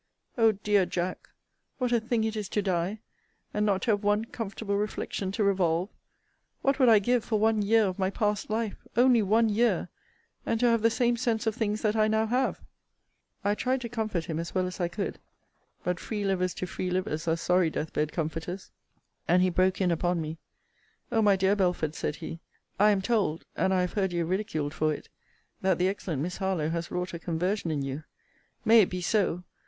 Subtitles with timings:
[0.35, 1.29] O dear Jack!
[1.77, 3.01] what a thing it is to die;
[3.53, 5.89] and not to have one comfortable reflection to revolve!
[6.63, 8.77] What would I give for one year of my past life?
[8.97, 9.89] only one year
[10.43, 12.59] and to have the same sense of things that I now have?
[13.43, 15.19] I tried to comfort him as well as I could:
[15.83, 18.71] but free livers to free livers are sorry death bed comforters.
[19.27, 20.39] And he broke in upon me:
[21.11, 22.39] O my dear Belford, said he,
[22.79, 25.09] I am told, (and I have heard you ridiculed for it,)
[25.61, 28.03] that the excellent Miss Harlowe has wrought a conversion in you.
[28.65, 29.43] May it be so!